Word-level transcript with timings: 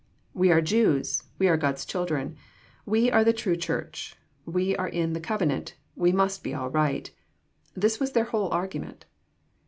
^^We 0.35 0.51
are 0.51 0.61
Jews. 0.63 1.25
We 1.37 1.47
are 1.47 1.59
Gk>d's 1.59 1.85
children. 1.85 2.35
We 2.87 3.11
are 3.11 3.23
the 3.23 3.33
true 3.37 3.55
Church. 3.55 4.15
We 4.47 4.75
are 4.75 4.87
in 4.87 5.13
the 5.13 5.19
covenant. 5.19 5.75
We 5.95 6.11
must 6.11 6.43
be 6.43 6.55
all 6.55 6.71
right." 6.71 7.11
This 7.75 7.99
was 7.99 8.13
their 8.13 8.23
whole 8.25 8.49
argument 8.51 9.05